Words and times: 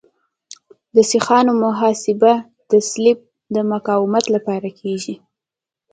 د 0.95 0.97
سیخانو 1.11 1.51
محاسبه 1.63 2.33
د 2.71 2.73
سلب 2.89 3.19
د 3.53 3.55
مقاومت 3.71 4.25
لپاره 4.35 4.69
کیږي 4.79 5.15